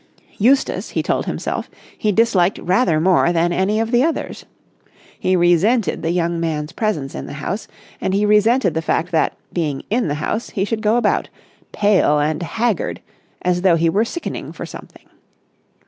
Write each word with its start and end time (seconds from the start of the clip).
Eustace, 0.39 0.89
he 0.89 1.03
told 1.03 1.27
himself, 1.27 1.69
he 1.95 2.11
disliked 2.11 2.57
rather 2.57 2.99
more 2.99 3.31
than 3.31 3.53
any 3.53 3.79
of 3.79 3.91
the 3.91 4.01
others. 4.03 4.47
He 5.19 5.35
resented 5.35 6.01
the 6.01 6.09
young 6.09 6.39
man's 6.39 6.71
presence 6.71 7.13
in 7.13 7.27
the 7.27 7.33
house; 7.33 7.67
and 8.01 8.11
he 8.11 8.25
resented 8.25 8.73
the 8.73 8.81
fact 8.81 9.11
that, 9.11 9.37
being 9.53 9.83
in 9.91 10.07
the 10.07 10.15
house, 10.15 10.49
he 10.49 10.65
should 10.65 10.81
go 10.81 10.97
about, 10.97 11.29
pale 11.71 12.17
and 12.17 12.41
haggard, 12.41 12.99
as 13.43 13.61
though 13.61 13.75
he 13.75 13.91
were 13.91 14.03
sickening 14.03 14.51
for 14.51 14.65
something. 14.65 15.05